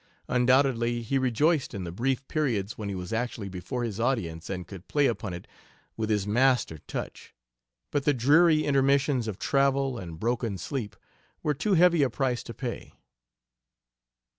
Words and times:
Undoubtedly 0.27 1.03
he 1.03 1.19
rejoiced 1.19 1.75
in 1.75 1.83
the 1.83 1.91
brief 1.91 2.27
periods 2.27 2.75
when 2.75 2.89
he 2.89 2.95
was 2.95 3.13
actually 3.13 3.47
before 3.47 3.83
his 3.83 3.99
audience 3.99 4.49
and 4.49 4.67
could 4.67 4.87
play 4.87 5.05
upon 5.05 5.31
it 5.31 5.45
with 5.95 6.09
his 6.09 6.25
master 6.25 6.79
touch, 6.79 7.35
but 7.91 8.03
the 8.03 8.11
dreary 8.11 8.63
intermissions 8.65 9.27
of 9.27 9.37
travel 9.37 9.99
and 9.99 10.19
broken 10.19 10.57
sleep 10.57 10.95
were 11.43 11.53
too 11.53 11.75
heavy 11.75 12.01
a 12.01 12.09
price 12.09 12.41
to 12.41 12.51
pay. 12.51 12.93